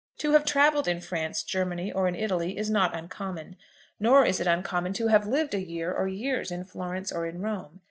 [0.17, 3.55] To have travelled in France, Germany, or in Italy, is not uncommon;
[3.99, 7.39] nor is it uncommon to have lived a year or years in Florence or in
[7.39, 7.79] Rome.